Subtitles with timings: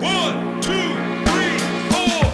[0.00, 0.70] One, two,
[1.26, 1.58] three,
[1.90, 2.24] four.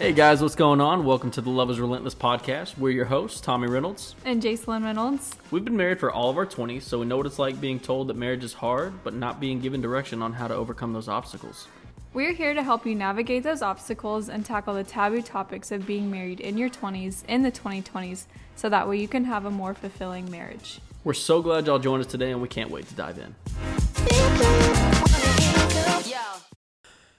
[0.00, 1.04] Hey guys, what's going on?
[1.04, 2.76] Welcome to the Love is Relentless podcast.
[2.76, 4.16] We're your hosts, Tommy Reynolds.
[4.24, 5.36] And Jacelyn Reynolds.
[5.52, 7.78] We've been married for all of our 20s, so we know what it's like being
[7.78, 11.06] told that marriage is hard, but not being given direction on how to overcome those
[11.06, 11.68] obstacles.
[12.12, 16.10] We're here to help you navigate those obstacles and tackle the taboo topics of being
[16.10, 18.24] married in your 20s, in the 2020s,
[18.56, 20.80] so that way you can have a more fulfilling marriage.
[21.04, 23.34] We're so glad y'all joined us today, and we can't wait to dive in.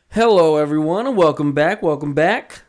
[0.09, 1.83] Hello, everyone, and welcome back.
[1.83, 2.61] Welcome back.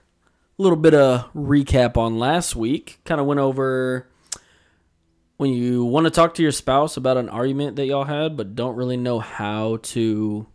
[0.59, 2.99] A little bit of recap on last week.
[3.05, 4.09] Kind of went over
[5.37, 8.57] when you want to talk to your spouse about an argument that y'all had, but
[8.57, 10.49] don't really know how to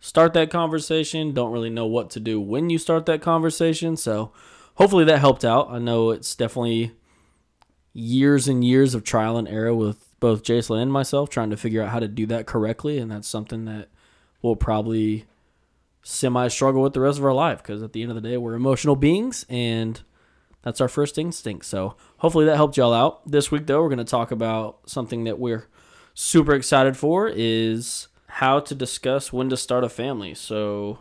[0.00, 3.96] start that conversation, don't really know what to do when you start that conversation.
[3.96, 4.32] So,
[4.74, 5.70] hopefully, that helped out.
[5.70, 6.96] I know it's definitely
[7.92, 11.82] years and years of trial and error with both Jason and myself trying to figure
[11.82, 13.88] out how to do that correctly, and that's something that
[14.42, 15.26] we'll probably
[16.02, 18.36] semi struggle with the rest of our life because at the end of the day,
[18.36, 20.02] we're emotional beings and
[20.62, 21.66] that's our first instinct.
[21.66, 23.28] So hopefully that helped y'all out.
[23.30, 25.66] This week though, we're going to talk about something that we're
[26.14, 30.34] super excited for is how to discuss when to start a family.
[30.34, 31.00] So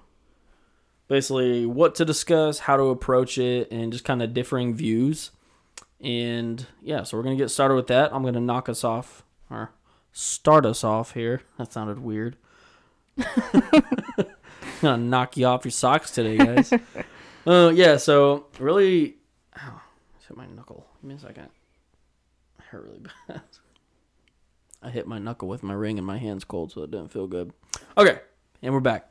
[1.07, 5.31] basically what to discuss, how to approach it and just kind of differing views.
[6.01, 8.13] And yeah, so we're going to get started with that.
[8.13, 9.71] I'm going to knock us off or
[10.11, 11.41] start us off here.
[11.57, 12.37] That sounded weird.
[14.81, 16.73] gonna knock you off your socks today, guys.
[17.47, 19.15] uh, yeah, so really,
[19.57, 20.85] ow, I hit my knuckle.
[21.01, 21.49] Give me a second.
[22.59, 23.41] I hurt really bad.
[24.81, 27.27] I hit my knuckle with my ring and my hand's cold, so it didn't feel
[27.27, 27.51] good.
[27.97, 28.19] Okay,
[28.61, 29.09] and we're back.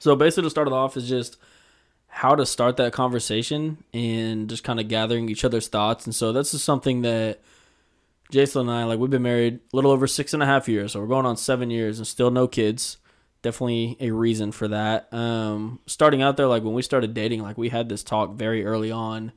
[0.00, 1.36] So basically, to start it off is just
[2.18, 6.04] how to start that conversation and just kind of gathering each other's thoughts.
[6.04, 7.38] And so that's just something that
[8.32, 8.98] Jason and I like.
[8.98, 11.36] We've been married a little over six and a half years, so we're going on
[11.36, 12.96] seven years and still no kids
[13.42, 15.12] definitely a reason for that.
[15.14, 18.64] Um, starting out there, like when we started dating, like we had this talk very
[18.64, 19.32] early on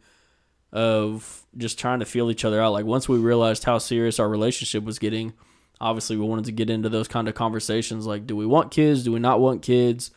[0.72, 2.74] of just trying to feel each other out.
[2.74, 5.34] Like once we realized how serious our relationship was getting,
[5.80, 8.08] obviously we wanted to get into those kind of conversations.
[8.08, 9.04] Like, do we want kids?
[9.04, 10.10] Do we not want kids?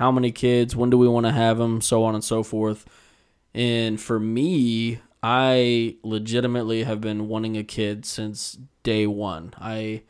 [0.00, 0.74] How many kids?
[0.74, 1.82] When do we want to have them?
[1.82, 2.86] So on and so forth.
[3.52, 9.52] And for me, I legitimately have been wanting a kid since day one.
[9.60, 10.00] I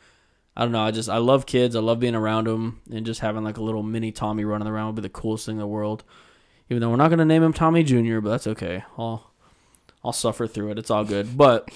[0.55, 0.79] I don't know.
[0.79, 1.75] I just I love kids.
[1.75, 4.87] I love being around them and just having like a little mini Tommy running around
[4.87, 6.05] would be the coolest thing in the world.
[6.69, 8.85] Even though we're not gonna name him Tommy Jr., but that's okay.
[8.97, 9.29] I'll
[10.05, 10.79] I'll suffer through it.
[10.79, 11.35] It's all good.
[11.37, 11.69] But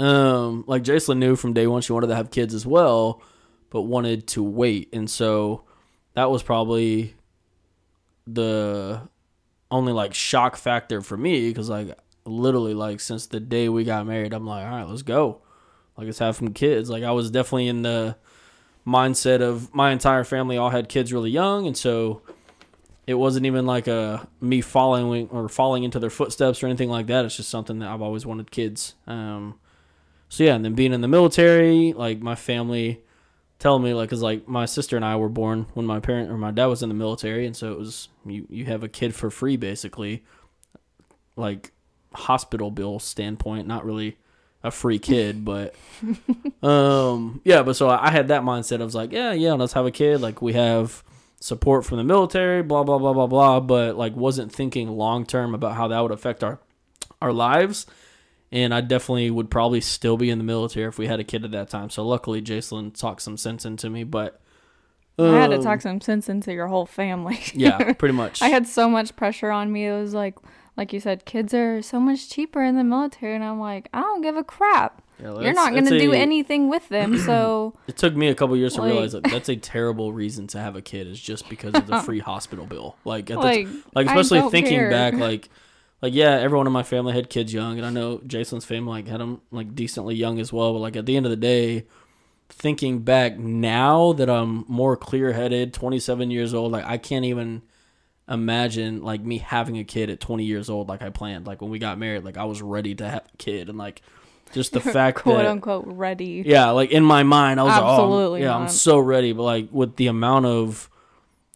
[0.00, 3.22] um, like Jason knew from day one she wanted to have kids as well,
[3.70, 5.62] but wanted to wait, and so
[6.14, 7.14] that was probably
[8.26, 9.08] the
[9.70, 14.06] only like shock factor for me because like literally like since the day we got
[14.06, 15.42] married, I'm like, all right, let's go
[15.96, 16.90] like let's have some kids.
[16.90, 18.16] Like I was definitely in the
[18.86, 22.22] mindset of my entire family all had kids really young, and so
[23.06, 27.06] it wasn't even like a me following or falling into their footsteps or anything like
[27.06, 27.24] that.
[27.24, 28.94] It's just something that I've always wanted kids.
[29.06, 29.58] Um,
[30.28, 33.02] so yeah, and then being in the military, like my family
[33.58, 36.36] telling me like, cause like my sister and I were born when my parent or
[36.36, 39.14] my dad was in the military, and so it was you you have a kid
[39.14, 40.24] for free basically,
[41.36, 41.72] like
[42.12, 44.16] hospital bill standpoint, not really
[44.62, 45.74] a free kid, but
[46.62, 47.62] um, yeah.
[47.62, 48.80] But so I had that mindset.
[48.80, 50.20] I was like, yeah, yeah, let's have a kid.
[50.20, 51.02] Like we have
[51.40, 53.60] support from the military, blah blah blah blah blah.
[53.60, 56.58] But like wasn't thinking long term about how that would affect our
[57.22, 57.86] our lives.
[58.52, 61.44] And I definitely would probably still be in the military if we had a kid
[61.44, 61.90] at that time.
[61.90, 64.40] So luckily, Jason talked some sense into me, but.
[65.18, 67.40] Um, I had to um, talk some sense into your whole family.
[67.54, 68.42] yeah, pretty much.
[68.42, 69.86] I had so much pressure on me.
[69.86, 70.36] It was like,
[70.76, 74.00] like you said, kids are so much cheaper in the military, and I'm like, I
[74.00, 75.02] don't give a crap.
[75.20, 78.74] Yeah, You're not gonna do anything with them, so It took me a couple years
[78.74, 81.86] to realize that that's a terrible reason to have a kid is just because of
[81.86, 82.96] the free hospital bill.
[83.04, 84.90] Like, at the like, t- like especially thinking care.
[84.90, 85.48] back, like,
[86.02, 89.08] like yeah, everyone in my family had kids young, and I know Jason's family like
[89.08, 90.72] had them like decently young as well.
[90.74, 91.86] But like at the end of the day,
[92.48, 97.62] thinking back now that I'm more clear headed, 27 years old, like I can't even
[98.28, 101.46] imagine like me having a kid at 20 years old like I planned.
[101.46, 104.02] Like when we got married, like I was ready to have a kid, and like
[104.52, 106.42] just the fact that quote that unquote ready.
[106.44, 109.32] yeah, like in my mind, I was Absolutely like, oh, yeah, I'm so ready.
[109.32, 110.90] But like with the amount of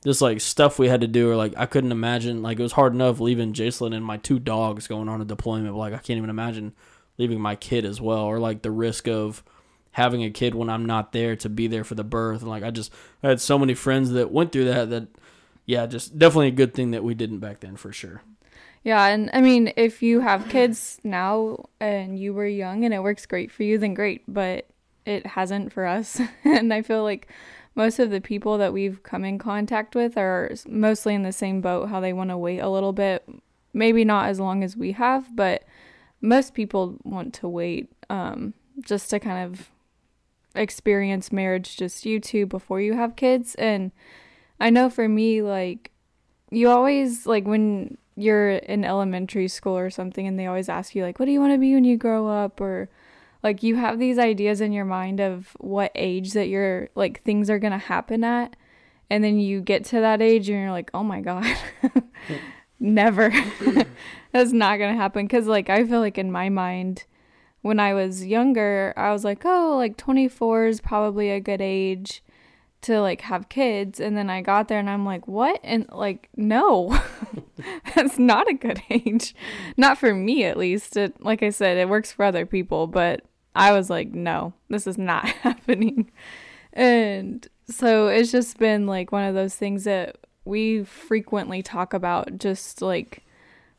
[0.05, 2.43] just like stuff we had to do, or like I couldn't imagine.
[2.43, 5.73] Like it was hard enough leaving Jason and my two dogs going on a deployment.
[5.73, 6.75] But like I can't even imagine
[7.19, 9.43] leaving my kid as well, or like the risk of
[9.93, 12.41] having a kid when I'm not there to be there for the birth.
[12.41, 12.93] And like I just
[13.23, 14.91] I had so many friends that went through that.
[14.91, 15.09] That
[15.67, 18.23] yeah, just definitely a good thing that we didn't back then for sure.
[18.83, 23.03] Yeah, and I mean, if you have kids now and you were young and it
[23.03, 24.23] works great for you, then great.
[24.27, 24.67] But
[25.05, 26.21] it hasn't for us.
[26.45, 27.29] and I feel like
[27.81, 31.63] most of the people that we've come in contact with are mostly in the same
[31.63, 33.27] boat, how they want to wait a little bit.
[33.73, 35.65] Maybe not as long as we have, but
[36.21, 38.53] most people want to wait um,
[38.85, 39.71] just to kind of
[40.55, 43.55] experience marriage, just you two before you have kids.
[43.55, 43.93] And
[44.59, 45.91] I know for me, like,
[46.51, 51.03] you always, like, when you're in elementary school or something, and they always ask you,
[51.03, 52.61] like, what do you want to be when you grow up?
[52.61, 52.91] Or,
[53.43, 57.49] like, you have these ideas in your mind of what age that you're, like, things
[57.51, 58.57] are going to happen at.
[59.09, 61.45] And then you get to that age and you're like, oh my God,
[62.81, 63.31] never.
[64.33, 65.27] That's not going to happen.
[65.27, 67.05] Cause, like, I feel like in my mind,
[67.63, 72.23] when I was younger, I was like, oh, like 24 is probably a good age
[72.83, 74.01] to like have kids.
[74.01, 75.61] And then I got there and I'm like, what?
[75.63, 76.99] And like, no,
[77.95, 79.35] that's not a good age.
[79.77, 80.97] Not for me, at least.
[80.97, 83.23] It, like I said, it works for other people, but
[83.55, 86.11] I was like, no, this is not happening.
[86.73, 92.39] And so it's just been like one of those things that we frequently talk about,
[92.39, 93.25] just like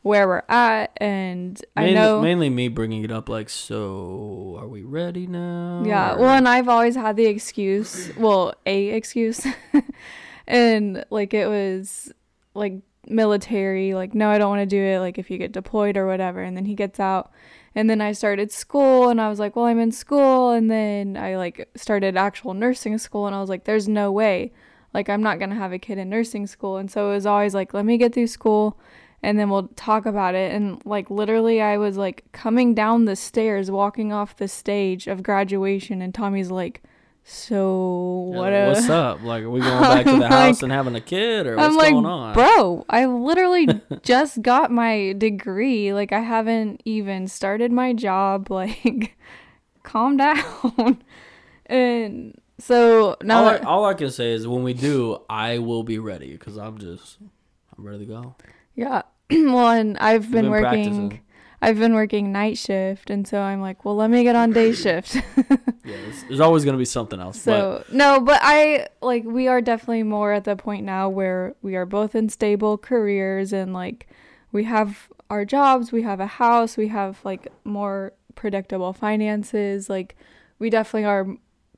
[0.01, 0.91] where we're at.
[0.97, 2.21] And I Mainly, know.
[2.21, 5.83] mainly me bringing it up, like, so are we ready now?
[5.85, 9.45] Yeah, Or- well, and I've always had the excuse, well, a excuse,
[10.47, 12.11] and like it was
[12.53, 12.73] like
[13.07, 14.99] military, like no, I don't want to do it.
[14.99, 17.31] Like if you get deployed or whatever, and then he gets out,
[17.75, 21.17] and then I started school, and I was like, well, I'm in school, and then
[21.17, 24.51] I like started actual nursing school, and I was like, there's no way,
[24.93, 27.53] like I'm not gonna have a kid in nursing school, and so it was always
[27.53, 28.77] like, let me get through school.
[29.23, 30.51] And then we'll talk about it.
[30.51, 35.21] And like literally, I was like coming down the stairs, walking off the stage of
[35.21, 36.81] graduation, and Tommy's like,
[37.33, 38.51] "So what?
[38.51, 39.23] like, what's up?
[39.23, 41.67] Like, are we going back to the house like- and having a kid, or what's
[41.69, 42.33] I'm like, going on?
[42.33, 43.67] bro, I literally
[44.03, 45.93] just got my degree.
[45.93, 48.49] Like, I haven't even started my job.
[48.61, 49.17] Like,
[49.83, 51.01] calm down.
[51.65, 55.83] and so now all, I, all I can say is when we do, I will
[55.83, 57.17] be ready because I'm just,
[57.77, 58.35] I'm ready to go.
[58.75, 59.03] yeah.
[59.31, 60.63] well, and I've been, been working.
[60.63, 61.21] practicing.
[61.61, 64.71] I've been working night shift, and so I'm like, well, let me get on day
[64.73, 65.15] shift.
[65.15, 65.23] Yeah,
[65.83, 67.41] there's, there's always gonna be something else.
[67.41, 71.75] So no, but I like we are definitely more at the point now where we
[71.75, 74.07] are both in stable careers and like
[74.51, 79.89] we have our jobs, we have a house, we have like more predictable finances.
[79.89, 80.15] Like
[80.59, 81.27] we definitely are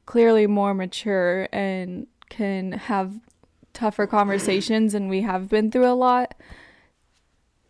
[0.06, 3.20] clearly more mature and can have
[3.74, 6.36] tougher conversations and we have been through a lot.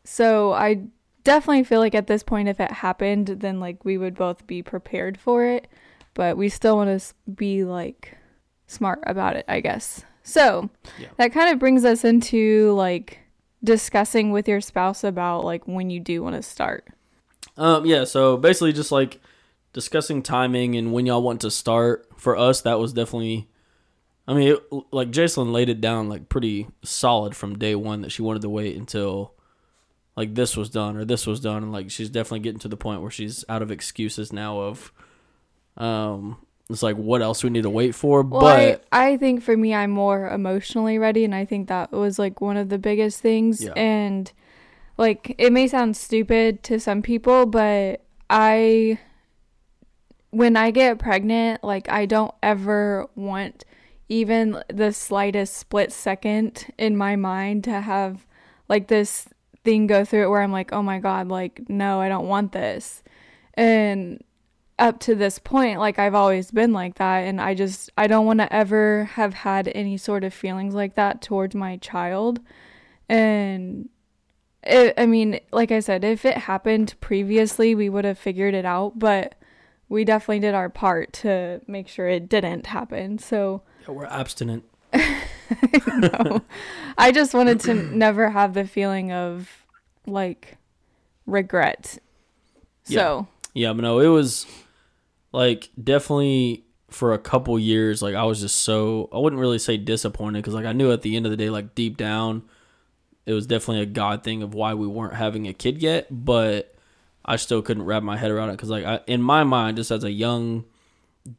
[0.04, 0.88] So I
[1.24, 4.62] definitely feel like at this point if it happened then like we would both be
[4.62, 5.68] prepared for it
[6.14, 8.18] but we still want to be like
[8.68, 10.04] smart about it, I guess.
[10.24, 11.08] So Yeah.
[11.18, 13.20] that kind of brings us into like
[13.64, 16.88] discussing with your spouse about like when you do want to start.
[17.58, 19.22] Um, yeah, so basically just like
[19.74, 22.08] discussing timing and when y'all want to start.
[22.16, 23.50] For us, that was definitely,
[24.28, 24.60] I mean, it,
[24.92, 28.50] like Jacelyn laid it down like pretty solid from day one that she wanted to
[28.50, 29.34] wait until
[30.16, 32.78] like this was done or this was done, and like she's definitely getting to the
[32.78, 34.92] point where she's out of excuses now of,
[35.78, 36.38] um,
[36.70, 39.56] it's like what else we need to wait for, Well, but I, I think for
[39.58, 43.22] me, I'm more emotionally ready, and I think that was like one of the biggest
[43.22, 43.64] things.
[43.64, 43.74] Yeah.
[43.76, 44.32] And
[44.98, 49.00] like, it may sound stupid to some people, but I,
[50.30, 53.66] when I get pregnant, like, I don't ever want
[54.10, 58.28] even the slightest split second in my mind to have
[58.70, 59.28] like this
[59.64, 62.52] thing go through it where I'm like, oh my God, like, no, I don't want
[62.52, 63.04] this.
[63.56, 64.24] And
[64.80, 68.26] up to this point like I've always been like that and I just I don't
[68.26, 72.40] want to ever have had any sort of feelings like that towards my child
[73.08, 73.88] and
[74.64, 78.66] it, I mean like I said if it happened previously we would have figured it
[78.66, 79.36] out but
[79.90, 84.64] we definitely did our part to make sure it didn't happen so yeah, we're abstinent.
[85.88, 86.42] no.
[86.98, 89.50] I just wanted to never have the feeling of
[90.06, 90.58] like
[91.26, 92.00] regret
[92.84, 94.46] so Yeah, but no, it was
[95.32, 98.02] like definitely for a couple years.
[98.02, 101.02] Like I was just so I wouldn't really say disappointed because like I knew at
[101.02, 102.44] the end of the day, like deep down,
[103.26, 106.08] it was definitely a God thing of why we weren't having a kid yet.
[106.12, 106.74] But
[107.26, 109.92] I still couldn't wrap my head around it because like I, in my mind, just
[109.92, 110.66] as a young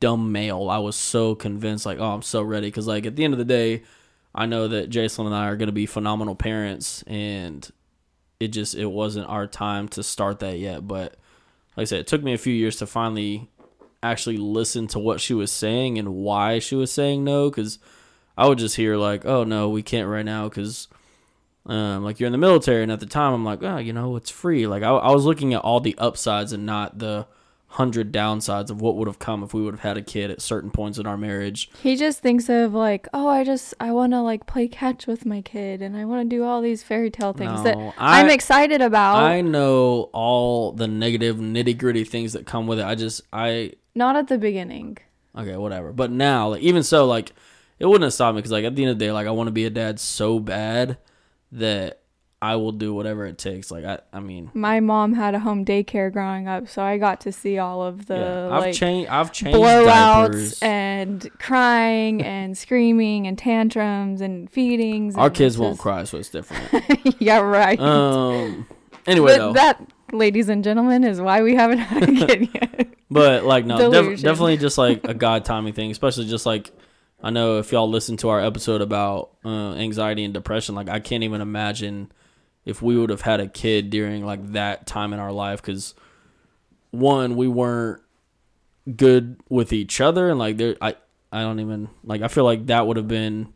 [0.00, 3.24] dumb male, I was so convinced like oh I'm so ready because like at the
[3.24, 3.82] end of the day,
[4.34, 7.70] I know that Jason and I are gonna be phenomenal parents and.
[8.40, 11.16] It just it wasn't our time to start that yet, but
[11.76, 13.48] like I said, it took me a few years to finally
[14.02, 17.48] actually listen to what she was saying and why she was saying no.
[17.48, 17.78] Because
[18.36, 20.88] I would just hear like, "Oh no, we can't right now," because
[21.66, 24.16] um, like you're in the military, and at the time I'm like, "Oh, you know,
[24.16, 27.26] it's free." Like I, I was looking at all the upsides and not the
[27.74, 30.40] hundred downsides of what would have come if we would have had a kid at
[30.40, 31.68] certain points in our marriage.
[31.82, 35.26] He just thinks of like, oh, I just I want to like play catch with
[35.26, 38.20] my kid, and I want to do all these fairy tale things that No, I-
[38.20, 39.16] I'm excited about.
[39.24, 42.84] I know all the negative nitty gritty things that come with it.
[42.84, 44.98] I just I Not at the beginning.
[45.36, 45.92] okay whatever.
[45.92, 47.32] But now like even so like
[47.80, 49.32] it wouldn't have stopped me because like at the end of the day like I
[49.32, 50.96] want to be a dad so bad
[51.50, 52.02] that
[52.44, 53.70] I will do whatever it takes.
[53.70, 57.22] Like I I mean My mom had a home daycare growing up, so I got
[57.22, 60.58] to see all of the yeah, I've like changed I've changed blowouts diapers.
[60.60, 65.16] and crying and screaming and tantrums and feedings.
[65.16, 67.16] Our and kids it's won't cry, so it's different.
[67.18, 67.80] yeah, right.
[67.80, 68.66] um.
[69.06, 72.88] Anyway, though, that, ladies and gentlemen, is why we haven't had a kid yet.
[73.10, 75.90] but like no, def- definitely just like a God timing thing.
[75.90, 76.70] Especially just like
[77.22, 81.00] I know if y'all listen to our episode about uh, anxiety and depression, like I
[81.00, 82.10] can't even imagine
[82.64, 85.94] if we would have had a kid during like that time in our life because
[86.90, 88.00] one we weren't
[88.96, 90.96] good with each other and like there I
[91.32, 93.52] I don't even like I feel like that would have been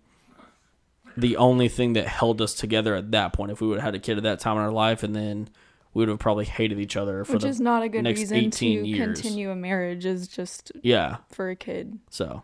[1.17, 3.95] the only thing that held us together at that point if we would have had
[3.95, 5.49] a kid at that time in our life and then
[5.95, 8.37] we would have probably hated each other for Which the is not a good reason
[8.37, 9.21] 18 to years.
[9.21, 10.05] continue a marriage.
[10.07, 11.99] Is just yeah for a kid.
[12.11, 12.43] so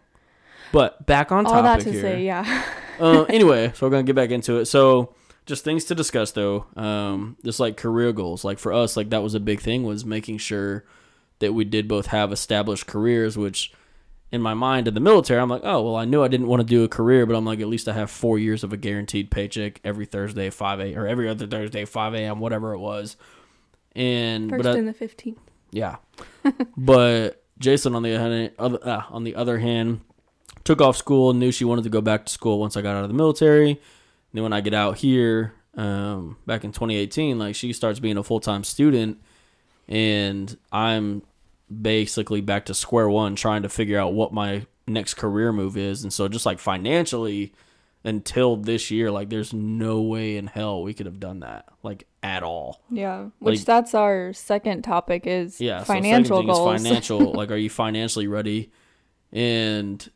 [0.72, 2.64] but back on All that topic to here say, yeah.
[2.98, 4.64] uh, anyway, so we're gonna get back into it.
[4.64, 5.14] So,
[5.46, 6.66] just things to discuss though.
[6.76, 8.44] Um, just like career goals.
[8.44, 10.84] Like for us, like that was a big thing was making sure
[11.40, 13.36] that we did both have established careers.
[13.36, 13.72] Which,
[14.32, 16.60] in my mind, in the military, I'm like, oh well, I knew I didn't want
[16.60, 18.76] to do a career, but I'm like, at least I have four years of a
[18.76, 23.16] guaranteed paycheck every Thursday, five a or every other Thursday, five a.m., whatever it was.
[23.94, 25.38] And First but I, the fifteenth.
[25.70, 25.96] yeah.
[26.76, 30.00] but Jason, on the other, other uh, on the other hand,
[30.64, 31.32] took off school.
[31.32, 33.80] Knew she wanted to go back to school once I got out of the military.
[34.34, 38.22] Then when I get out here, um, back in 2018, like she starts being a
[38.22, 39.18] full time student,
[39.88, 41.22] and I'm
[41.80, 46.02] basically back to square one, trying to figure out what my next career move is.
[46.02, 47.52] And so, just like financially,
[48.02, 52.06] until this year, like there's no way in hell we could have done that, like
[52.22, 52.82] at all.
[52.90, 56.82] Yeah, which Like- that's our second topic is yeah so financial thing goals.
[56.82, 58.70] financial like are you financially ready
[59.32, 60.08] and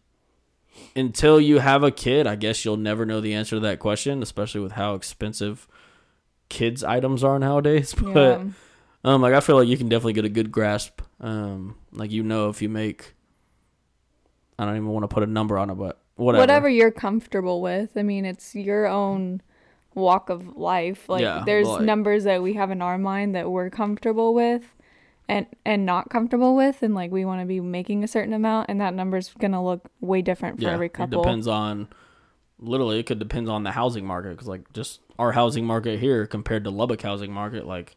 [0.96, 4.22] until you have a kid i guess you'll never know the answer to that question
[4.22, 5.68] especially with how expensive
[6.48, 8.44] kids items are nowadays but yeah.
[9.04, 12.22] um like i feel like you can definitely get a good grasp um like you
[12.22, 13.14] know if you make
[14.58, 17.62] i don't even want to put a number on it but whatever Whatever you're comfortable
[17.62, 17.96] with.
[17.96, 19.40] I mean, it's your own
[19.94, 21.08] walk of life.
[21.08, 24.64] Like Yeah, there's like- numbers that we have in our mind that we're comfortable with
[25.28, 28.66] and and not comfortable with and like we want to be making a certain amount
[28.68, 31.20] and that number's going to look way different for yeah every couple.
[31.20, 31.88] it depends on
[32.58, 36.26] literally it could depend on the housing market because like just our housing market here
[36.26, 37.96] compared to lubbock housing market like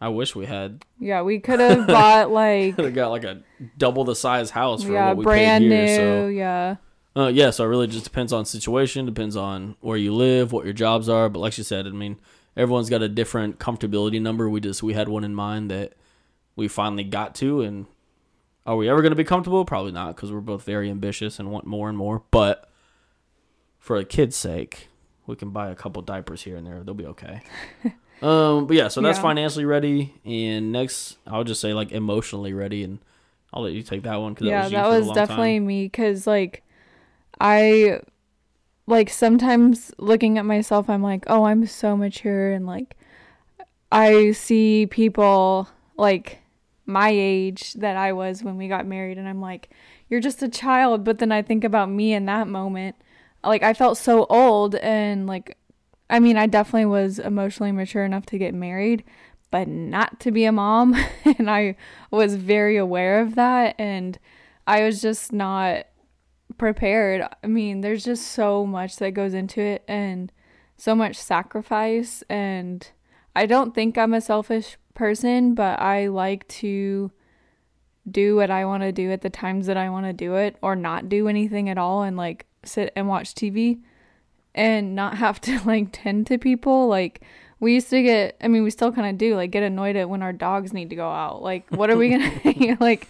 [0.00, 3.42] i wish we had Yeah, we could have bought like could have got like a
[3.76, 6.30] double the size house for yeah, what we brand paid new, here.
[6.30, 6.76] yeah.
[7.16, 10.52] So, uh, yeah, so it really just depends on situation, depends on where you live,
[10.52, 11.28] what your jobs are.
[11.28, 12.16] But like she said, I mean,
[12.56, 14.48] everyone's got a different comfortability number.
[14.48, 15.94] We just we had one in mind that
[16.58, 17.86] we finally got to, and
[18.66, 19.64] are we ever going to be comfortable?
[19.64, 22.24] Probably not, because we're both very ambitious and want more and more.
[22.32, 22.68] But
[23.78, 24.88] for a kid's sake,
[25.26, 26.82] we can buy a couple diapers here and there.
[26.82, 27.42] They'll be okay.
[28.22, 29.22] um, but yeah, so that's Yeah.
[29.22, 32.98] financially ready, and next I'll just say like emotionally ready, and
[33.54, 35.66] I'll let you take that one because yeah, that was, that was definitely time.
[35.66, 36.64] me because like
[37.40, 38.00] I
[38.88, 42.96] like sometimes looking at myself, I'm like, oh, I'm so mature, and like
[43.92, 46.38] I see people like
[46.88, 49.70] my age that I was when we got married, and I'm like,
[50.08, 51.04] you're just a child.
[51.04, 52.96] But then I think about me in that moment,
[53.44, 55.56] like I felt so old, and like,
[56.10, 59.04] I mean, I definitely was emotionally mature enough to get married,
[59.50, 61.76] but not to be a mom, and I
[62.10, 64.18] was very aware of that, and
[64.66, 65.86] I was just not
[66.56, 67.22] prepared.
[67.44, 70.32] I mean, there's just so much that goes into it and
[70.76, 72.90] so much sacrifice and
[73.38, 77.12] I don't think I'm a selfish person, but I like to
[78.10, 80.56] do what I want to do at the times that I want to do it
[80.60, 83.78] or not do anything at all and like sit and watch TV
[84.56, 87.22] and not have to like tend to people like
[87.60, 90.10] we used to get I mean we still kind of do like get annoyed at
[90.10, 91.40] when our dogs need to go out.
[91.40, 93.06] Like what are we going to like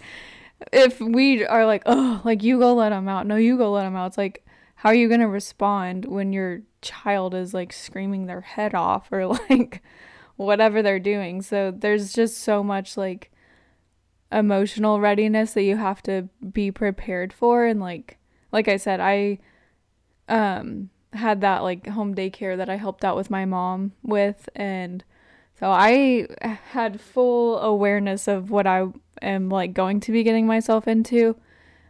[0.71, 3.25] if we are like, oh, like you go let them out.
[3.25, 4.07] No, you go let them out.
[4.07, 4.45] It's like,
[4.75, 9.11] how are you going to respond when your child is like screaming their head off
[9.11, 9.81] or like
[10.45, 11.41] whatever they're doing?
[11.41, 13.31] So there's just so much like
[14.31, 17.65] emotional readiness that you have to be prepared for.
[17.65, 18.17] And like,
[18.51, 19.39] like I said, I,
[20.27, 25.03] um, had that like home daycare that I helped out with my mom with and
[25.59, 26.27] So I
[26.71, 28.85] had full awareness of what I
[29.21, 31.35] am like going to be getting myself into.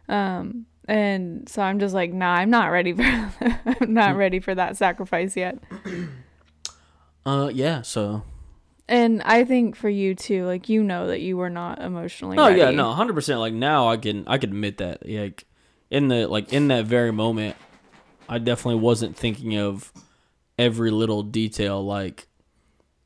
[0.08, 3.02] Um and so I'm just like, nah, I'm not ready for
[3.80, 5.58] I'm not ready for that sacrifice yet.
[7.24, 7.82] Uh, yeah.
[7.82, 8.24] So.
[8.90, 12.48] And I think for you too, like you know that you were not emotionally Oh
[12.48, 12.58] ready.
[12.58, 13.38] yeah, no, hundred percent.
[13.38, 15.08] Like now, I can I can admit that.
[15.08, 15.44] Like
[15.90, 17.56] in the like in that very moment,
[18.28, 19.92] I definitely wasn't thinking of
[20.58, 21.84] every little detail.
[21.84, 22.26] Like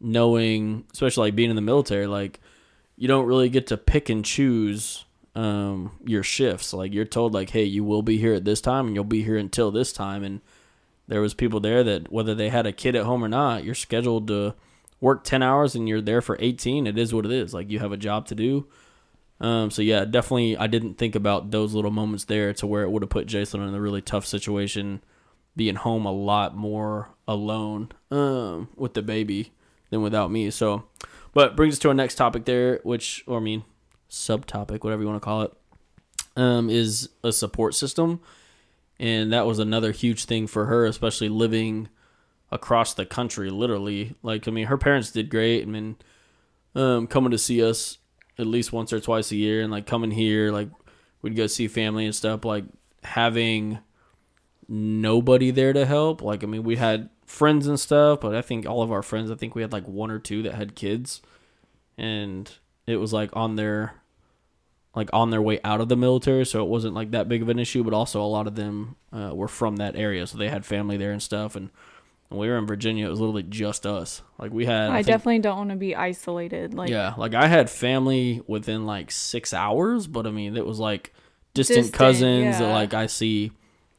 [0.01, 2.41] knowing, especially like being in the military, like
[2.97, 6.73] you don't really get to pick and choose um your shifts.
[6.73, 9.23] Like you're told, like, hey, you will be here at this time, and you'll be
[9.23, 10.41] here until this time, and
[11.09, 13.75] there was people there that whether they had a kid at home or not, you're
[13.75, 14.55] scheduled to
[15.01, 17.53] work 10 hours and you're there for 18 it is what it is.
[17.53, 18.67] Like you have a job to do.
[19.41, 22.91] Um, so yeah definitely i didn't think about those little moments there to where it
[22.91, 25.03] would have put jason in a really tough situation
[25.57, 29.53] being home a lot more alone um, with the baby
[29.91, 30.51] than without me.
[30.51, 30.85] So
[31.33, 33.65] but brings us to our next topic there which or i mean
[34.11, 35.53] subtopic whatever you want to call it
[36.37, 38.21] um, is a support system.
[38.99, 41.89] And that was another huge thing for her especially living
[42.55, 44.15] across the country literally.
[44.23, 45.97] Like i mean her parents did great i mean
[46.75, 47.99] um coming to see us
[48.39, 50.69] at least once or twice a year and like coming here like
[51.21, 52.65] we'd go see family and stuff like
[53.03, 53.79] having
[54.67, 56.23] nobody there to help.
[56.23, 59.31] Like i mean we had friends and stuff but i think all of our friends
[59.31, 61.21] i think we had like one or two that had kids.
[61.99, 62.51] And
[62.87, 63.95] it was like on their
[64.95, 67.49] like on their way out of the military so it wasn't like that big of
[67.49, 70.49] an issue but also a lot of them uh, were from that area so they
[70.49, 71.71] had family there and stuff and
[72.37, 74.23] we were in Virginia, it was literally just us.
[74.39, 76.75] Like we had, I, think- definitely don't want to be isolated.
[76.75, 80.79] Like yeah, like I had family within like six hours, but I mean, it was
[80.79, 81.13] like
[81.55, 83.53] distant, Distant, cousins that like I see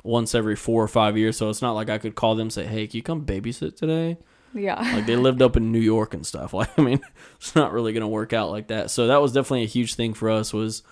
[0.04, 1.38] once every four or five years.
[1.38, 3.76] So it's not like I could call them and say, "Hey, can you come babysit
[3.76, 4.18] today?"
[4.54, 4.80] yeah.
[4.80, 6.54] Like they lived up in New York and stuff.
[6.56, 7.02] Like I mean,
[7.38, 8.92] it's not really gonna work out like that.
[8.92, 10.54] So that was definitely a huge thing for us.
[10.54, 10.84] Was,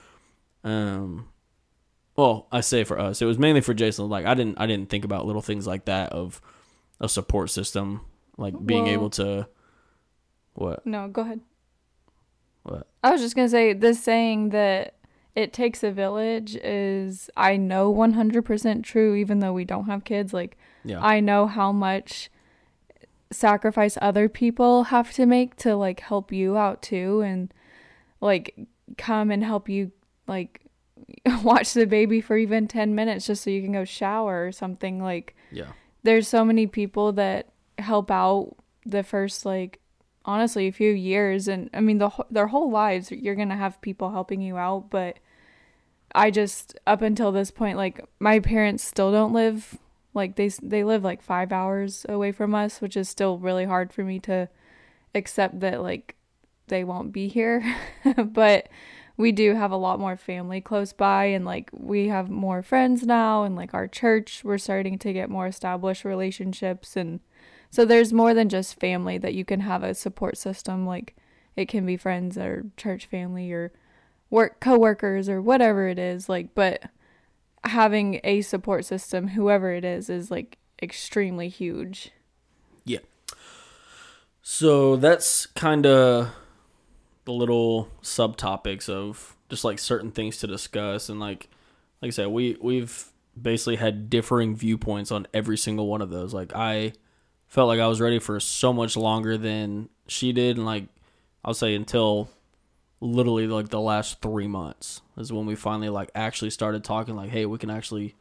[0.64, 1.30] um,
[2.16, 4.10] well, I say for us, it was mainly for Jason.
[4.10, 6.42] Like I didn't, I didn't think about little things like that of
[7.04, 8.02] a support system,
[8.38, 9.48] like being Well- able to,
[10.56, 11.42] what, no, go ahead.
[12.64, 12.88] what.
[13.04, 14.96] I was just gonna say this saying that
[15.36, 20.34] it takes a village is I know 100% true, even though we don't have kids.
[20.34, 21.04] Like Yeah.
[21.04, 22.30] I know how much
[23.32, 27.54] sacrifice other people have to make to like help you out too, and
[28.22, 28.56] like
[28.98, 29.92] come and help you
[30.28, 30.62] like
[31.44, 35.02] watch the baby for even 10 minutes just so you can go shower or something
[35.02, 35.72] like yeah.
[36.04, 39.80] There's so many people that help out the first like
[40.26, 41.48] honestly a few years.
[41.48, 44.90] And i mean the their whole lives you're going to have people helping you out.
[44.90, 45.20] But
[46.16, 49.80] i just up until this point like my parents still don't live
[50.14, 53.92] like they they live like 5 hours away from us which is still really hard
[53.92, 54.48] for me to
[55.16, 56.16] accept that like
[56.68, 57.64] they won't be here.
[58.18, 58.70] But
[59.16, 63.04] we do have a lot more family close by and like we have more friends
[63.04, 67.20] now and like our church we're starting to get more established relationships and
[67.70, 71.16] so there's more than just family that you can have a support system like
[71.56, 73.72] it can be friends or church family or
[74.30, 76.90] work coworkers or whatever it is like but
[77.66, 82.12] having a support system whoever it is is like extremely huge
[82.86, 83.00] Yeah.
[84.42, 86.30] So that's kind of
[87.26, 91.50] the little subtopics of just like certain things to discuss and like
[92.02, 96.34] like I said we we've basically had differing viewpoints on every single one of those.
[96.34, 96.94] Like I
[97.48, 100.86] felt like I was ready for so much longer than she did and like
[101.46, 102.30] I'll say until
[103.00, 107.30] literally like the last 3 months is when we finally like actually started talking like
[107.30, 108.16] hey, we can actually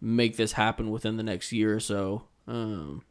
[0.00, 2.24] make this happen within the next year or so.
[2.46, 3.02] Um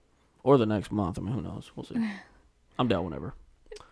[0.43, 1.17] or the next month.
[1.17, 1.71] I mean, who knows?
[1.75, 1.95] We'll see.
[2.79, 3.33] I'm down whenever.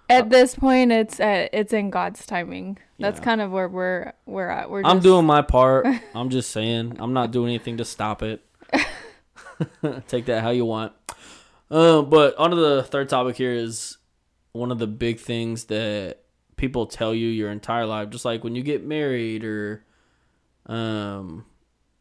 [0.10, 3.26] At this point it's uh, it's in god's timing that's Yeah.
[3.26, 5.86] kind of where we're we're at we're I'm doing my part.
[6.16, 6.96] I'm just saying.
[7.00, 8.44] I'm not doing anything to stop it.
[10.08, 10.94] Take that how you want.
[11.70, 13.98] Uh, but on to the third topic here is
[14.52, 16.20] one of the big things that
[16.56, 19.84] people tell you your entire life, just like when you get married or,
[20.66, 21.46] um,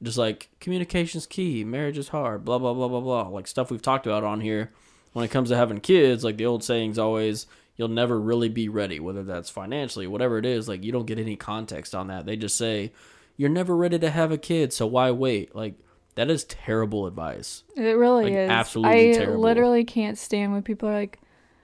[0.03, 3.83] just like communication's key, marriage is hard, blah blah blah blah blah, like stuff we've
[3.83, 4.73] talked about on here.
[5.12, 8.69] When it comes to having kids, like the old saying's always, you'll never really be
[8.69, 10.69] ready, whether that's financially, whatever it is.
[10.69, 12.27] Like you don't get any context on that.
[12.27, 12.93] They just say
[13.37, 15.55] you're never ready to have a kid, so why wait?
[15.55, 15.75] Like
[16.15, 17.62] that is terrible advice.
[17.77, 18.51] It really Like, is.
[18.51, 19.43] absolutely I terrible.
[19.43, 21.19] literally can't stand when people are like,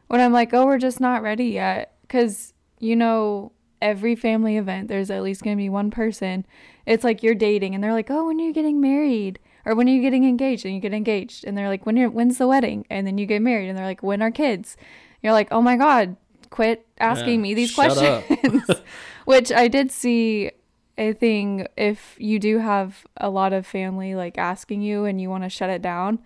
[0.09, 1.97] when I'm like, oh, we're just not ready yet.
[2.03, 6.45] Because, you know, every family event, there's at least going to be one person.
[6.85, 9.39] It's like you're dating and they're like, oh, when are you getting married?
[9.65, 10.67] Or when are you getting engaged?
[10.67, 11.45] And you get engaged.
[11.45, 12.85] And they're like, when when's the wedding?
[12.91, 14.77] And then you get married and they're like, when are kids?
[15.23, 16.17] You're like, oh my God,
[16.51, 18.69] quit asking Yeah, me these questions.
[19.25, 20.51] Which I did see
[20.99, 25.31] a thing if you do have a lot of family like asking you and you
[25.31, 26.19] want to shut it down.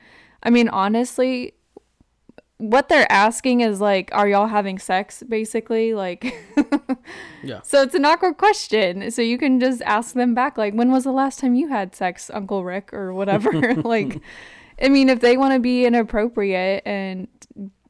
[0.42, 1.54] I mean, honestly,
[2.58, 5.22] what they're asking is like, are y'all having sex?
[5.28, 6.34] Basically, like,
[7.42, 7.60] Yeah.
[7.62, 9.10] so it's an awkward question.
[9.10, 11.94] So you can just ask them back, like, when was the last time you had
[11.94, 13.74] sex, Uncle Rick, or whatever?
[13.82, 14.20] like,
[14.80, 17.28] I mean, if they want to be inappropriate and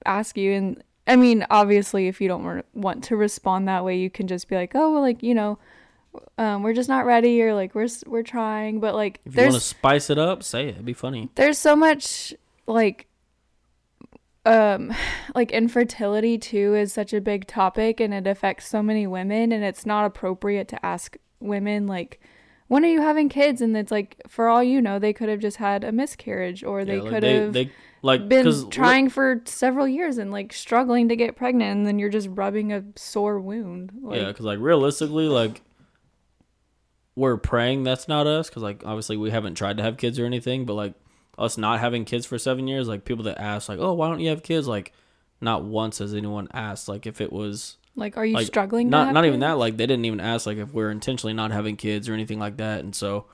[0.05, 3.97] ask you, and I mean, obviously, if you don't wa- want to respond that way,
[3.97, 5.59] you can just be like, oh, well, like, you know,
[6.39, 9.55] um, we're just not ready, or like, we're we're trying, but like, If you want
[9.55, 10.71] to spice it up, say it.
[10.71, 11.29] It'd be funny.
[11.37, 12.35] there's so much
[12.67, 13.07] like
[14.45, 14.95] um
[15.35, 19.65] like infertility too is such a big topic and it affects so many women and
[19.65, 22.21] it's not appropriate to ask women like
[22.69, 25.41] when are you having kids and it's like for all you know they could have
[25.41, 27.71] just had a miscarriage or they Yeah, like, could they, have they
[28.03, 32.09] like been trying for several years and like struggling to get pregnant and then you're
[32.09, 35.63] just rubbing a sore wound like, yeah, because like realistically, like
[37.17, 40.27] we're praying that's not us, because like obviously we haven't tried to have kids or
[40.27, 40.95] anything, but like
[41.39, 44.21] us not having kids for seven years, like people that ask like, oh, why don't
[44.21, 44.69] you have kids?
[44.69, 44.93] Like,
[45.41, 49.13] not once has anyone asked like if it was like are you like struggling not
[49.13, 52.09] not even that like they didn't even ask like if we're intentionally not having kids
[52.09, 53.27] or anything like that, and so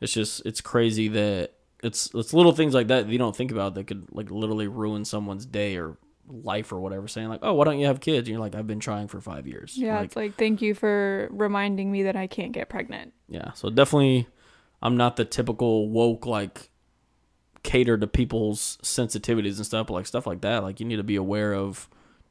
[0.00, 3.50] it's just it's crazy that it's it's little things like that, that you don't think
[3.50, 5.96] about that could like literally ruin someone's day or
[6.30, 8.28] life or whatever saying like oh why don't you have kids?
[8.28, 9.76] And you're like i've been trying for five years.
[9.76, 13.12] Yeah like, it's like thank you for reminding me that i can't get pregnant.
[13.28, 14.26] Yeah, so definitely,
[14.82, 16.70] I'm not the typical woke like
[17.62, 21.02] cater to people's sensitivities and stuff, but like stuff like that, like you need to
[21.02, 21.88] be aware of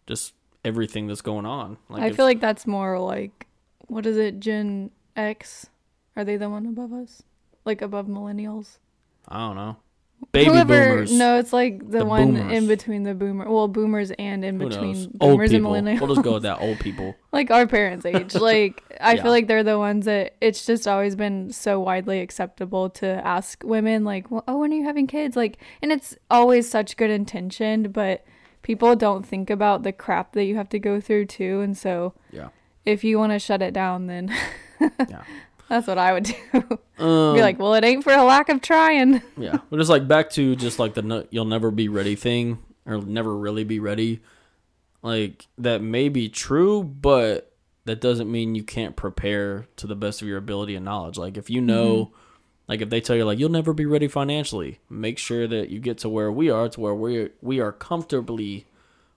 [0.07, 0.33] just
[0.67, 1.77] everything that's going on.
[1.89, 3.47] Like I if- feel like that's more like
[3.87, 5.67] what is it, Gen X?
[6.15, 7.23] Are they the one above us?
[7.65, 8.77] Like above millennials?
[9.29, 9.75] I don't know,
[10.31, 11.11] baby Whoever boomers.
[11.11, 12.53] no, it's like the, The one boomers.
[12.57, 15.07] in between the boomer well, boomers and in Who between knows?
[15.07, 15.99] Boomers and millennials.
[15.99, 16.61] We'll just go with that.
[16.61, 17.13] Old people.
[17.33, 18.33] like our parents' age.
[18.51, 19.21] Like I Yeah.
[19.23, 23.61] feel like they're the ones that it's just always been so widely acceptable to ask
[23.65, 27.11] women like, well, "Oh, when are you having kids?" Like, and it's always such good
[27.11, 28.23] intention, but
[28.67, 32.13] people don't think about the crap that you have to go through too, and so
[32.31, 32.49] Yeah.
[32.85, 34.27] if you want to shut it down, then
[35.09, 35.23] Yeah.
[35.69, 36.33] that's what I would do.
[36.99, 39.21] Um, Be like, well, it ain't for a lack of trying.
[39.37, 42.59] yeah, but just like back to just like the no, you'll never be ready thing
[42.85, 44.19] or never really be ready.
[45.01, 47.53] Like that may be true, but
[47.85, 51.17] that doesn't mean you can't prepare to the best of your ability and knowledge.
[51.17, 52.11] Like if you know,
[52.67, 55.79] like if they tell you like you'll never be ready financially, make sure that you
[55.79, 58.65] get to where we are, to where we we are comfortably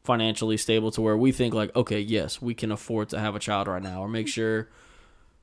[0.04, 3.38] financially stable, to where we think like okay, yes, we can afford to have a
[3.40, 4.68] child right now, or make sure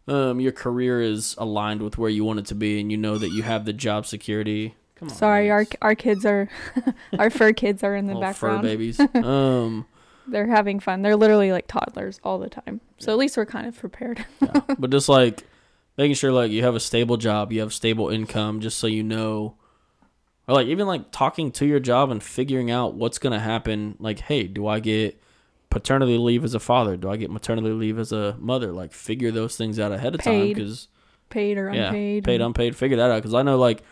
[0.07, 3.17] um, your career is aligned with where you want it to be, and you know
[3.17, 4.75] that you have the job security.
[4.95, 6.49] Come on, Sorry, our our kids are,
[7.19, 8.63] our fur kids are in the Little fur background.
[8.63, 8.99] babies.
[9.15, 9.85] um,
[10.27, 11.01] They're having fun.
[11.01, 12.81] They're literally like toddlers all the time.
[12.97, 14.25] So at least we're kind of prepared.
[14.41, 14.61] yeah.
[14.79, 15.43] but just like
[15.97, 19.03] making sure like you have a stable job, you have stable income, just so you
[19.03, 19.55] know,
[20.47, 23.95] or like even like talking to your job and figuring out what's gonna happen.
[23.99, 25.21] Like, hey, do I get
[25.69, 26.95] paternity leave as a father?
[26.97, 28.71] Do I get maternity leave as a mother?
[28.71, 30.87] Like, figure those things out ahead of time because
[31.29, 32.23] Paid or yeah, unpaid.
[32.23, 32.75] paid, unpaid.
[32.75, 33.83] Figure that out because I know like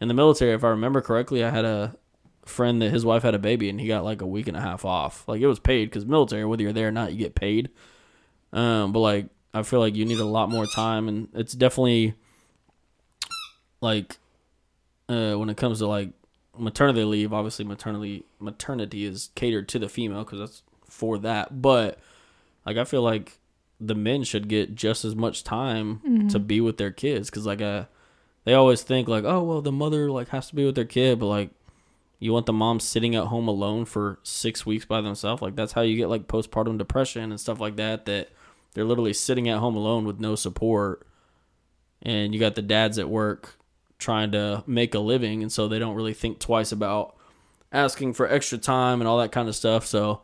[0.00, 1.96] in the military, if I remember correctly, I had a
[2.44, 4.60] friend that his wife had a baby and he got like a week and a
[4.60, 5.26] half off.
[5.26, 7.70] Like it was paid because military, whether you're there or not, you get paid.
[8.52, 12.14] Um, but like I feel like you need a lot more time, and it's definitely
[13.80, 14.18] like
[15.08, 16.10] uh, when it comes to like
[16.56, 17.32] maternity leave.
[17.32, 21.60] Obviously, maternity maternity is catered to the female because that's for that.
[21.60, 21.98] But
[22.64, 23.38] like I feel like
[23.80, 27.60] the men should get just as much time to be with their kids because like
[27.60, 27.84] uh
[28.44, 31.18] they always think like oh well the mother like has to be with their kid
[31.18, 31.50] but like
[32.20, 35.72] you want the mom sitting at home alone for six weeks by themselves like that's
[35.72, 38.28] how you get like postpartum depression and stuff like that that
[38.74, 41.06] they're literally sitting at home alone with no support
[42.02, 43.56] and you got the dads at work
[43.98, 47.16] trying to make a living and so they don't really think twice about
[47.72, 50.20] asking for extra time and all that kind of stuff so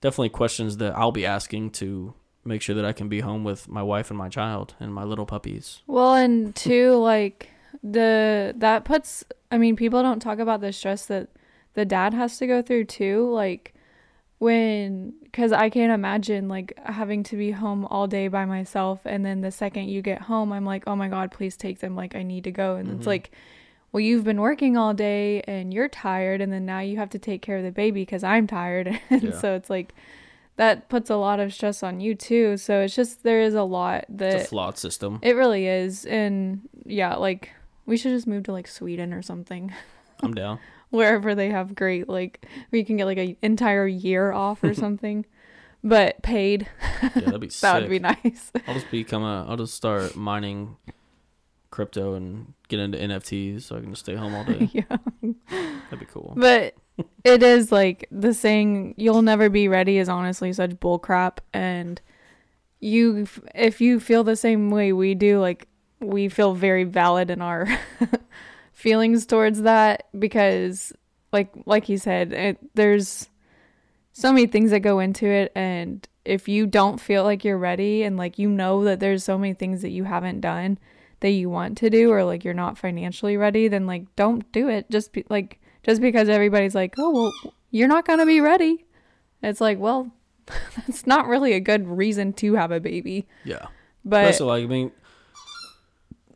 [0.00, 3.68] definitely questions that i'll be asking to make sure that i can be home with
[3.68, 7.50] my wife and my child and my little puppies Well, and two, like
[7.82, 9.24] the that puts.
[9.50, 11.28] I mean, people don't talk about the stress that
[11.74, 13.30] the dad has to go through too.
[13.30, 13.74] Like
[14.38, 19.24] when, because I can't imagine like having to be home all day by myself, and
[19.24, 21.96] then the second you get home, I'm like, oh my god, please take them.
[21.96, 23.08] Like I need to go, and it's mm-hmm.
[23.08, 23.30] like.
[23.90, 27.18] Well, you've been working all day and you're tired, and then now you have to
[27.18, 28.86] take care of the baby because I'm tired.
[29.08, 29.38] and Yeah.
[29.38, 29.94] so it's like
[30.56, 32.58] that puts a lot of stress on you too.
[32.58, 36.04] So it's just there is a lot that it's a flawed system it really is.
[36.04, 37.50] And yeah, like
[37.86, 39.72] we should just move to like Sweden or something.
[40.22, 40.58] i'm down
[40.90, 44.74] Wherever they have great like where you can get like an entire year off or
[44.84, 45.26] something.
[45.84, 46.68] but paid.
[47.02, 47.80] Yeah, that'd be that sick.
[47.82, 48.50] would be nice.
[48.66, 49.46] I'll just become a.
[49.48, 50.76] I'll just start mining
[51.70, 54.70] crypto and get into NFTs so I can just stay home all day.
[54.72, 54.84] yeah.
[55.50, 56.32] That'd be cool.
[56.36, 56.74] But
[57.24, 62.00] it is like the saying "you'll never be ready" is honestly such bullcrap, and
[62.80, 65.68] you, if you feel the same way we do, like
[66.00, 67.66] we feel very valid in our
[68.78, 70.92] feelings towards that because,
[71.32, 73.28] like, like you said, it, there's
[74.12, 78.04] so many things that go into it, and if you don't feel like you're ready,
[78.04, 80.78] and like you know that there's so many things that you haven't done
[81.20, 84.68] that you want to do, or like you're not financially ready, then like don't do
[84.68, 84.88] it.
[84.90, 88.86] Just be like just because everybody's like, oh, well, you're not going to be ready.
[89.42, 90.12] It's like, well,
[90.76, 93.26] that's not really a good reason to have a baby.
[93.44, 93.66] Yeah.
[94.04, 94.92] But Especially like I mean,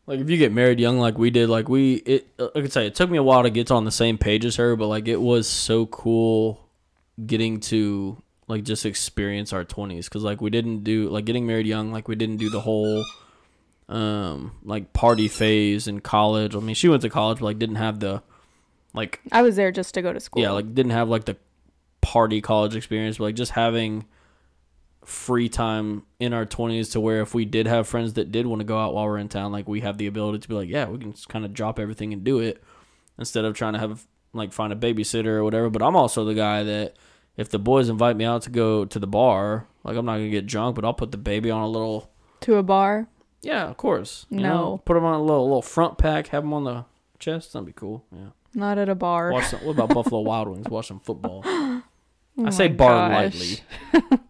[0.06, 2.28] like if you get married young, like we did, like we it.
[2.38, 4.44] Like I could say, it took me a while to get on the same page
[4.44, 6.68] as her, but like it was so cool
[7.24, 11.66] getting to like just experience our twenties because like we didn't do like getting married
[11.66, 13.04] young, like we didn't do the whole
[13.88, 16.56] um like party phase in college.
[16.56, 18.22] I mean, she went to college, but like didn't have the
[18.94, 20.42] like I was there just to go to school.
[20.42, 21.36] yeah, like didn't have like the
[22.00, 24.04] party college experience, but like just having
[25.04, 28.60] free time in our 20s to where if we did have friends that did want
[28.60, 30.68] to go out while we're in town, like we have the ability to be like,
[30.68, 32.62] yeah, we can just kind of drop everything and do it
[33.18, 35.68] instead of trying to have like find a babysitter or whatever.
[35.70, 36.96] But I'm also the guy that
[37.36, 40.28] if the boys invite me out to go to the bar, like I'm not gonna
[40.30, 42.10] get drunk, but I'll put the baby on a little.
[42.42, 43.08] to a bar.
[43.42, 44.26] Yeah, of course.
[44.30, 44.48] You No.
[44.54, 46.84] know, put them on a little little front pack, have them on the
[47.18, 47.52] chest.
[47.52, 48.04] That'd be cool.
[48.12, 48.28] Yeah.
[48.54, 49.32] Not at a bar.
[49.32, 50.68] Watch some, what about Buffalo Wild Wings?
[50.68, 51.42] Watch some football.
[51.44, 51.82] Oh
[52.46, 53.34] I say bar gosh.
[53.34, 53.60] lightly,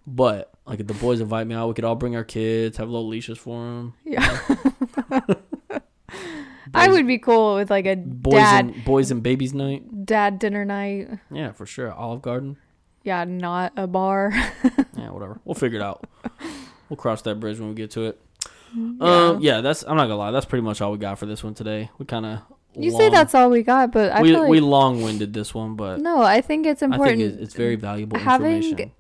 [0.07, 2.89] but like if the boys invite me out, we could all bring our kids, have
[2.89, 3.95] little leashes for them.
[4.05, 4.39] Yeah.
[6.75, 10.07] I would be cool with like a boys dad and boys and babies night.
[10.07, 11.09] dad dinner night.
[11.31, 11.93] Yeah, for sure.
[11.93, 12.57] Olive Garden.
[13.03, 14.33] Yeah, not a bar.
[14.97, 15.41] Yeah, whatever.
[15.45, 16.07] We'll figure it out.
[16.89, 18.21] We'll cross that bridge when we get to it.
[18.77, 19.03] Mm-hmm.
[19.03, 19.83] Um, yeah, that's.
[19.83, 20.31] I'm not gonna lie.
[20.31, 21.89] That's pretty much all we got for this one today.
[21.97, 22.41] We kind of.
[22.75, 25.75] you say that's all we got, but I we like we long winded this one,
[25.75, 26.21] but no.
[26.21, 27.19] I think it's important.
[27.19, 28.93] I think it's, it's very valuable having information.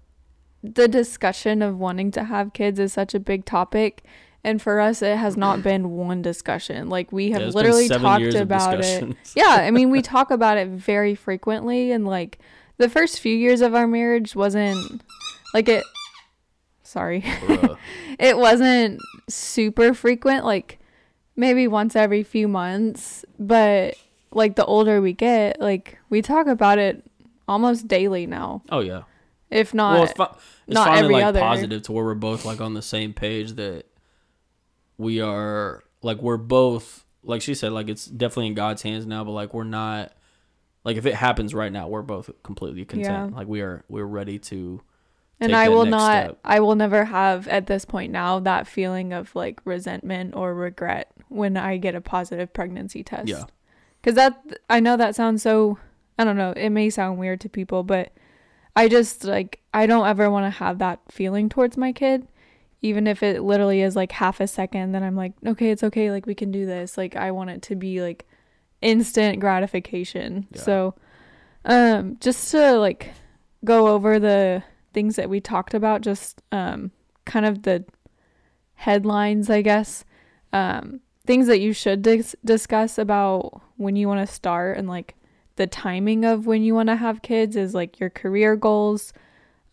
[0.63, 4.05] The discussion of wanting to have kids is such a big topic
[4.45, 6.89] and for us it has not been one discussion.
[6.89, 9.17] Like we have Yeah, literally talked about it.
[9.37, 12.39] yeah i mean we talk about it very frequently and like
[12.79, 15.03] the first few years of our marriage wasn't
[15.55, 15.85] like it
[16.83, 17.23] sorry
[18.19, 20.79] it wasn't super frequent like
[21.37, 23.95] maybe once every few months but
[24.33, 27.05] like the older we get like we talk about it
[27.49, 28.63] almost daily now.
[28.71, 29.03] Oh yeah.
[29.53, 30.37] If not well, it's, fi-
[30.67, 31.41] it's not finally every like other.
[31.41, 33.87] positive to where we're both like on the same page that
[34.99, 39.25] we are like we're both like she said like it's definitely in God's hands now,
[39.25, 40.13] but like we're not
[40.85, 43.31] like if it happens right now, we're both completely content.
[43.31, 43.37] Yeah.
[43.37, 44.81] Like we are we're ready to
[45.41, 46.39] and I will not step.
[46.45, 51.13] I will never have at this point now that feeling of like resentment or regret
[51.29, 53.29] when I get a positive pregnancy test.
[53.29, 53.45] Yeah.
[54.03, 55.79] Cuz that I know that sounds so
[56.19, 58.13] I don't know, it may sound weird to people, but
[58.75, 62.27] I just like I don't ever want to have that feeling towards my kid
[62.81, 66.11] even if it literally is like half a second then I'm like okay, it's okay,
[66.11, 66.97] like we can do this.
[66.97, 68.27] Like I want it to be like
[68.81, 70.47] instant gratification.
[70.53, 70.61] Yeah.
[70.63, 70.95] So
[71.65, 73.13] um just to like
[73.65, 76.91] go over the things that we talked about just um
[77.25, 77.85] kind of the
[78.75, 80.05] headlines i guess
[80.53, 85.15] um things that you should dis- discuss about when you want to start and like
[85.57, 89.13] the timing of when you want to have kids is like your career goals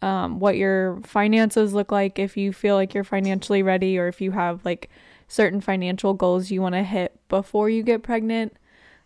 [0.01, 4.21] um what your finances look like if you feel like you're financially ready or if
[4.21, 4.89] you have like
[5.27, 8.55] certain financial goals you want to hit before you get pregnant.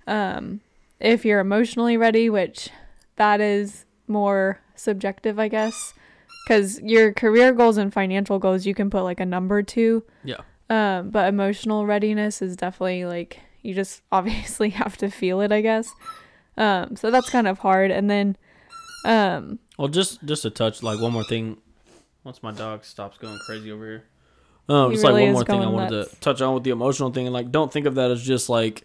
[0.07, 0.61] Um
[0.99, 2.69] if you're emotionally ready which
[3.15, 5.93] that is more subjective i guess
[6.45, 10.03] because your career goals and financial goals you can put like a number to.
[10.23, 10.41] Yeah.
[10.69, 15.61] um but emotional readiness is definitely like you just obviously have to feel it i
[15.61, 15.93] guess
[16.57, 18.37] um so that's kind of hard and then
[19.05, 21.57] um Well, just just a touch like one more thing.
[22.23, 24.03] Once my dog stops going crazy over here,
[24.69, 26.11] um, He just really like one more thing I wanted nuts.
[26.11, 28.47] to touch on with the emotional thing, and like don't think of that as just
[28.49, 28.83] like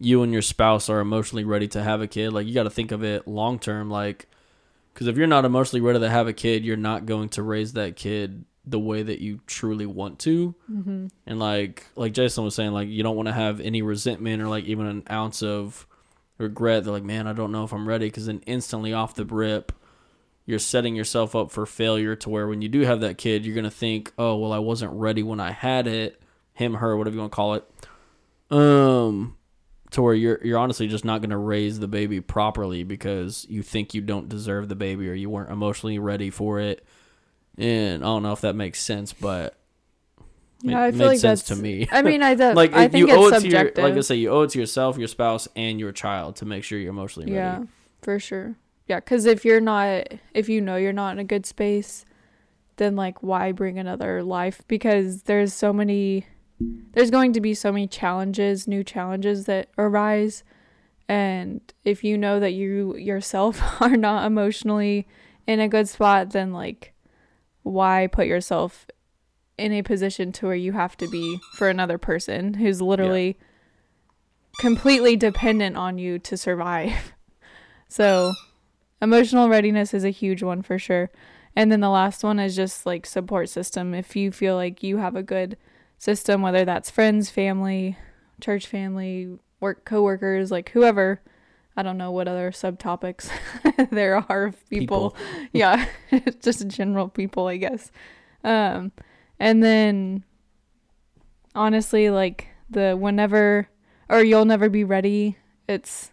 [0.00, 2.32] you and your spouse are emotionally ready to have a kid.
[2.32, 4.26] Like you got to think of it long term, like
[4.92, 7.74] because if you're not emotionally ready to have a kid, you're not going to raise
[7.74, 10.54] that kid the way that you truly want to.
[10.72, 11.06] Mm-hmm.
[11.26, 14.48] And like like Jason was saying, like you don't want to have any resentment or
[14.48, 15.86] like even an ounce of
[16.38, 16.84] regret.
[16.84, 19.72] They're like, man, I don't know if I'm ready, because then instantly off the rip
[20.46, 23.54] you're setting yourself up for failure to where when you do have that kid, you're
[23.54, 26.20] gonna think, oh well, I wasn't ready when I had it,
[26.52, 27.64] him, her, whatever you want to call it.
[28.50, 29.36] Um,
[29.92, 33.94] to where you're you're honestly just not gonna raise the baby properly because you think
[33.94, 36.84] you don't deserve the baby or you weren't emotionally ready for it.
[37.56, 39.56] and I don't know if that makes sense, but
[40.64, 41.88] it Yeah, I feel like sense that's to me.
[41.92, 43.84] I mean, I, do, like I think you owe it's it to your, subjective.
[43.84, 46.64] like I say, you owe it to yourself, your spouse, and your child to make
[46.64, 47.36] sure you're emotionally ready.
[47.36, 47.64] Yeah,
[48.02, 48.56] for sure.
[48.86, 52.04] Yeah, because if you're not, if you know you're not in a good space,
[52.76, 54.62] then like why bring another life?
[54.68, 56.26] Because there's so many,
[56.92, 60.44] there's going to be so many challenges, new challenges that arise,
[61.08, 65.06] and if you know that you yourself are not emotionally
[65.46, 66.94] in a good spot, then like
[67.62, 68.86] why put yourself
[69.56, 73.36] in a position to where you have to be for another person who's literally
[74.58, 77.12] completely dependent on you to survive.
[77.86, 78.32] So,
[79.00, 81.10] emotional readiness is a huge one for sure.
[81.54, 83.94] And then the last one is just like support system.
[83.94, 85.56] If you feel like you have a good
[85.96, 87.96] system, whether that's friends, family,
[88.40, 91.20] church family, work coworkers, like whoever,
[91.76, 93.30] I don't know what other subtopics
[93.90, 95.10] there are of people.
[95.10, 95.48] People.
[95.52, 95.86] yeah,
[96.40, 97.92] just general people, I guess.
[98.42, 98.92] Um,
[99.38, 100.24] and then
[101.54, 103.68] honestly, like the whenever
[104.08, 105.36] or you'll never be ready,
[105.68, 106.12] it's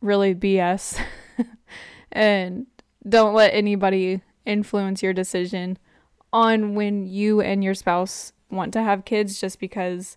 [0.00, 1.00] really BS.
[2.12, 2.66] and
[3.08, 5.78] don't let anybody influence your decision
[6.32, 10.16] on when you and your spouse want to have kids just because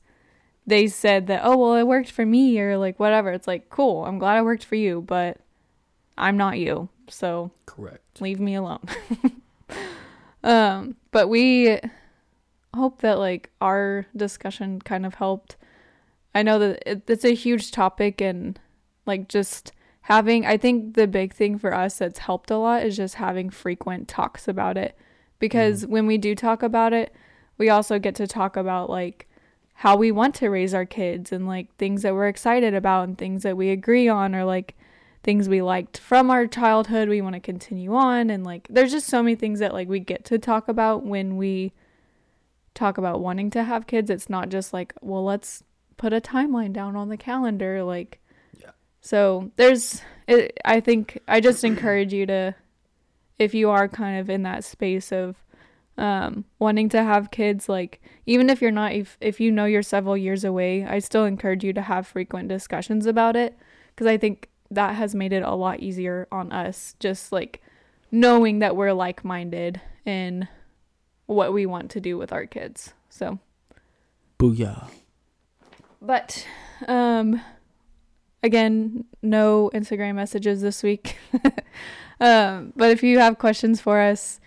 [0.66, 3.32] they said that, oh, well, it worked for me or like whatever.
[3.32, 5.38] It's like, cool, I'm glad it worked for you, but
[6.18, 6.90] I'm not you.
[7.10, 8.20] So Correct.
[8.20, 8.86] leave me alone.
[10.44, 11.80] um, but we
[12.78, 15.58] hope that like our discussion kind of helped.
[16.34, 18.60] I know that it, it's a huge topic and
[19.06, 22.96] like just having I think the big thing for us that's helped a lot is
[22.96, 24.98] just having frequent talks about it
[25.40, 25.92] because mm-hmm.
[25.92, 27.14] when we do talk about it,
[27.58, 29.28] we also get to talk about like
[29.76, 33.18] how we want to raise our kids and like things that we're excited about and
[33.18, 34.76] things that we agree on or like
[35.24, 39.08] things we liked from our childhood we want to continue on and like there's just
[39.08, 41.74] so many things that like we get to talk about when we
[42.78, 45.64] talk about wanting to have kids it's not just like well let's
[45.98, 48.20] put a timeline down on the calendar like
[48.62, 48.70] Yeah.
[49.02, 52.54] so there's it, i think i just encourage you to
[53.40, 55.36] if you are kind of in that space of
[55.98, 59.82] um wanting to have kids like even if you're not if, if you know you're
[59.82, 63.58] several years away i still encourage you to have frequent discussions about it
[63.96, 67.62] because i think that has made it a lot easier on us just like
[68.12, 70.48] knowing that we're like-minded in
[71.28, 72.94] what we want to do with our kids.
[73.10, 73.40] So
[74.40, 74.90] Booyah.
[76.02, 76.46] but
[76.88, 77.42] um
[78.44, 81.18] again no instagram messages this week.
[82.20, 84.40] Um but if you have questions for us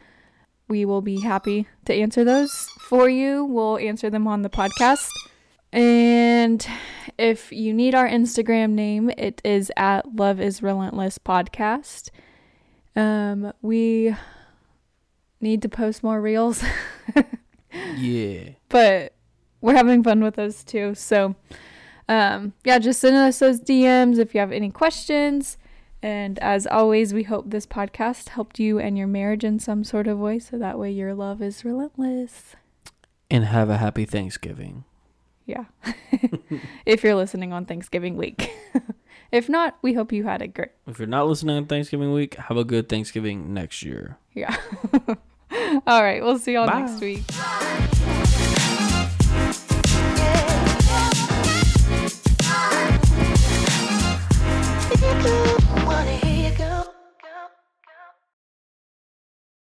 [0.67, 3.45] we will be happy to answer those for you.
[3.45, 5.09] We'll answer them on the podcast.
[5.73, 6.67] And
[7.17, 12.11] if you need our instagram name it is at love is relentless podcast.
[12.97, 14.17] Um we
[15.41, 16.63] need to post more reels
[17.97, 18.51] Yeah.
[18.69, 19.15] but
[19.61, 20.95] we're having fun with those too.
[20.95, 21.35] So,
[22.09, 25.59] um, yeah, just send us those DMs if you have any questions.
[26.03, 30.07] And as always, we hope this podcast helped you and your marriage in some sort
[30.07, 32.57] of way, so that way your love is relentless.
[33.31, 34.85] And have a happy Thanksgiving.
[35.45, 35.65] Yeah,
[36.87, 38.51] if you're listening on Thanksgiving week.
[39.33, 40.71] if not, we hope you had a great.
[40.87, 44.17] If you're not listening on Thanksgiving week, have a good Thanksgiving next year.
[44.33, 44.57] Yeah.
[45.87, 46.81] All right, we'll see y'all Bye.
[46.83, 48.20] next week.